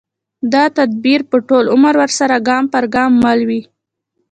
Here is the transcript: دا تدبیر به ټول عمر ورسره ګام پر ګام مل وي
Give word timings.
دا 0.53 0.63
تدبیر 0.77 1.21
به 1.29 1.37
ټول 1.49 1.65
عمر 1.73 1.93
ورسره 2.01 2.35
ګام 2.47 2.63
پر 2.73 2.85
ګام 2.95 3.11
مل 3.23 3.39
وي 3.49 3.61